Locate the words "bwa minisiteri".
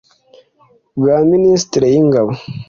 0.99-1.85